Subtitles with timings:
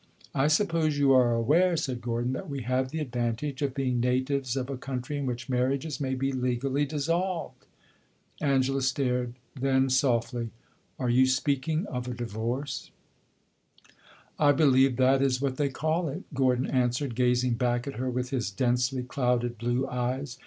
[0.33, 4.57] "I suppose you are aware," said Gordon, "that we have the advantage of being natives
[4.57, 7.67] of a country in which marriages may be legally dissolved."
[8.41, 10.49] Angela stared; then, softly
[10.97, 12.89] "Are you speaking of a divorce?"
[14.39, 18.31] "I believe that is what they call it," Gordon answered, gazing back at her with
[18.31, 20.39] his densely clouded blue eyes.